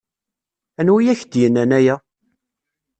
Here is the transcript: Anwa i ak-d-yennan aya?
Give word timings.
Anwa 0.79 0.99
i 1.01 1.05
ak-d-yennan 1.13 1.71
aya? 1.79 1.95